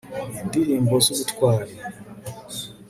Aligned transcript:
indirimbo 0.43 0.93
z'ubutwari 1.05 1.73